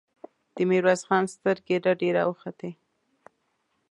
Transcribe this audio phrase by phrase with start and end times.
[0.55, 2.69] د ميرويس خان سترګې رډې راوختې!